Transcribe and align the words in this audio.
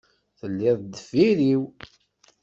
Telliḍ 0.39 0.77
deffir-iw. 0.83 1.63